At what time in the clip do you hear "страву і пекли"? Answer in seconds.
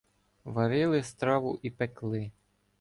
1.03-2.31